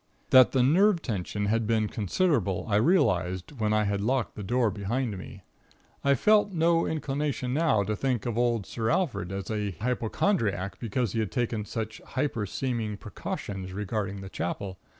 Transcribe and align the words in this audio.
"That 0.31 0.51
the 0.51 0.63
nerve 0.63 1.03
tension 1.03 1.45
had 1.45 1.67
been 1.67 1.87
considerable, 1.87 2.65
I 2.67 2.77
realized, 2.77 3.51
when 3.59 3.71
I 3.71 3.83
had 3.83 4.01
locked 4.01 4.33
the 4.33 4.41
door 4.41 4.71
behind 4.71 5.15
me. 5.15 5.43
I 6.03 6.15
felt 6.15 6.51
no 6.51 6.87
inclination 6.87 7.53
now 7.53 7.83
to 7.83 7.95
think 7.95 8.25
of 8.25 8.35
old 8.35 8.65
Sir 8.65 8.89
Alfred 8.89 9.31
as 9.31 9.51
a 9.51 9.73
hypochondriac 9.79 10.79
because 10.79 11.11
he 11.11 11.19
had 11.19 11.31
taken 11.31 11.65
such 11.65 12.01
hyperseeming 12.03 12.99
precautions 12.99 13.73
regarding 13.73 14.21
the 14.21 14.29
Chapel. 14.29 14.79